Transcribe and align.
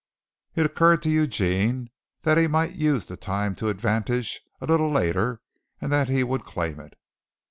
It 0.55 0.65
occurred 0.65 1.03
to 1.03 1.11
Eugene 1.11 1.91
that 2.23 2.39
he 2.39 2.47
might 2.47 2.73
use 2.73 3.05
the 3.05 3.15
time 3.15 3.53
to 3.57 3.69
advantage 3.69 4.41
a 4.59 4.65
little 4.65 4.89
later 4.89 5.41
and 5.79 5.91
that 5.91 6.09
he 6.09 6.23
would 6.23 6.43
claim 6.43 6.79
it. 6.79 6.95